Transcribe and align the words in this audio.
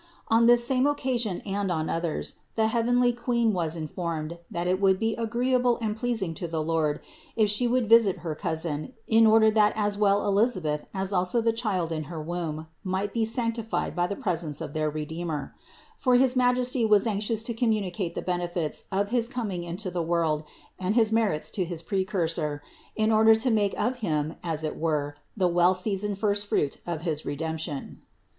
On 0.29 0.47
this 0.47 0.65
same 0.65 0.87
occasion 0.87 1.41
and 1.45 1.71
on 1.71 1.87
others 1.87 2.33
the 2.55 2.65
heavenly 2.69 3.13
Queen 3.13 3.53
was 3.53 3.75
in 3.75 3.85
formed, 3.85 4.39
that 4.49 4.65
it 4.65 4.81
would 4.81 4.97
be 4.97 5.13
agreeable 5.15 5.77
and 5.79 5.95
pleasing 5.95 6.33
to 6.33 6.47
the 6.47 6.63
Lord, 6.63 7.01
if 7.35 7.51
She 7.51 7.67
would 7.67 7.87
visit 7.87 8.17
her 8.25 8.33
cousin, 8.33 8.93
in 9.05 9.27
order 9.27 9.51
that 9.51 9.73
as 9.75 9.99
well 9.99 10.27
Elisabeth 10.27 10.87
as 10.91 11.13
also 11.13 11.39
the 11.39 11.53
child 11.53 11.91
in 11.91 12.05
her 12.05 12.19
womb 12.19 12.65
might 12.83 13.13
be 13.13 13.25
sanctified 13.25 13.95
by 13.95 14.07
the 14.07 14.15
presence 14.15 14.59
of 14.59 14.73
their 14.73 14.89
Redeemer; 14.89 15.53
for 15.95 16.15
his 16.15 16.35
Majesty 16.35 16.83
was 16.83 17.05
anxious 17.05 17.43
to 17.43 17.53
communicate 17.53 18.15
the 18.15 18.23
benefits 18.23 18.85
of 18.91 19.11
his 19.11 19.27
coming 19.29 19.63
into 19.63 19.91
the 19.91 20.01
world 20.01 20.43
and 20.79 20.95
his 20.95 21.11
merits 21.11 21.51
to 21.51 21.63
his 21.63 21.83
Precursor, 21.83 22.63
in 22.95 23.11
order 23.11 23.35
to 23.35 23.51
make 23.51 23.79
of 23.79 23.97
him 23.97 24.33
as 24.41 24.63
it 24.63 24.77
were 24.79 25.15
the 25.37 25.47
well 25.47 25.75
seasoned 25.75 26.17
first 26.17 26.47
fruit 26.47 26.77
of 26.87 27.03
his 27.03 27.23
Redemption. 27.23 28.01